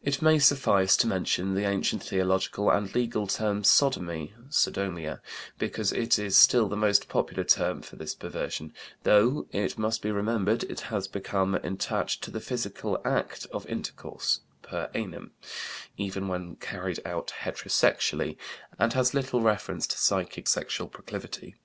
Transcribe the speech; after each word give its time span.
It 0.00 0.22
may 0.22 0.38
suffice 0.38 0.96
to 0.96 1.08
mention 1.08 1.54
the 1.54 1.66
ancient 1.68 2.00
theological 2.04 2.70
and 2.70 2.94
legal 2.94 3.26
term 3.26 3.64
"sodomy" 3.64 4.32
(sodomia) 4.48 5.20
because 5.58 5.92
it 5.92 6.20
is 6.20 6.36
still 6.38 6.68
the 6.68 6.76
most 6.76 7.08
popular 7.08 7.42
term 7.42 7.82
for 7.82 7.96
this 7.96 8.14
perversion, 8.14 8.72
though, 9.02 9.48
it 9.50 9.76
must 9.76 10.02
be 10.02 10.12
remembered, 10.12 10.62
it 10.62 10.78
has 10.82 11.08
become 11.08 11.56
attached 11.56 12.22
to 12.22 12.30
the 12.30 12.38
physical 12.38 13.02
act 13.04 13.46
of 13.52 13.66
intercourse 13.66 14.38
per 14.62 14.86
anum, 14.94 15.30
even 15.96 16.28
when 16.28 16.54
carried 16.54 17.04
out 17.04 17.32
heterosexually, 17.40 18.36
and 18.78 18.92
has 18.92 19.14
little 19.14 19.40
reference 19.40 19.88
to 19.88 19.98
psychic 19.98 20.46
sexual 20.46 20.86
proclivity. 20.86 21.56